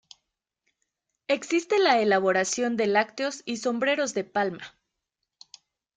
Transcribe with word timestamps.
Existe 1.27 1.77
la 1.77 1.99
elaboración 2.01 2.75
de 2.75 2.87
lácteos 2.87 3.43
y 3.45 3.57
sombreros 3.57 4.15
de 4.15 4.23
palma. 4.23 4.75